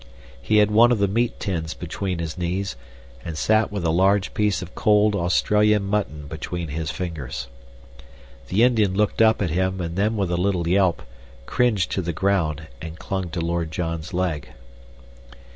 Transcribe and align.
He 0.41 0.57
had 0.57 0.71
one 0.71 0.91
of 0.91 0.97
the 0.97 1.07
meat 1.07 1.39
tins 1.39 1.75
between 1.75 2.17
his 2.17 2.35
knees, 2.35 2.75
and 3.23 3.37
sat 3.37 3.71
with 3.71 3.85
a 3.85 3.91
large 3.91 4.33
piece 4.33 4.63
of 4.63 4.73
cold 4.73 5.15
Australian 5.15 5.83
mutton 5.83 6.25
between 6.25 6.69
his 6.69 6.89
fingers. 6.89 7.47
The 8.47 8.63
Indian 8.63 8.95
looked 8.95 9.21
up 9.21 9.43
at 9.43 9.51
him, 9.51 9.79
and 9.79 9.95
then, 9.95 10.17
with 10.17 10.31
a 10.31 10.37
little 10.37 10.67
yelp, 10.67 11.03
cringed 11.45 11.91
to 11.91 12.01
the 12.01 12.13
ground 12.13 12.65
and 12.81 12.97
clung 12.97 13.29
to 13.29 13.41
Lord 13.41 13.69
John's 13.69 14.11
leg. 14.11 14.49